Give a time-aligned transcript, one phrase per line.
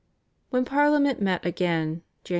[0.49, 2.29] When Parliament met again (Jan.